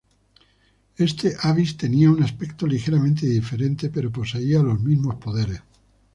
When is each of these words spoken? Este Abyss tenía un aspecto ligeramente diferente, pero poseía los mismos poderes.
Este 0.97 1.37
Abyss 1.43 1.77
tenía 1.77 2.09
un 2.09 2.23
aspecto 2.23 2.65
ligeramente 2.65 3.27
diferente, 3.27 3.91
pero 3.91 4.11
poseía 4.11 4.63
los 4.63 4.79
mismos 4.81 5.17
poderes. 5.17 5.61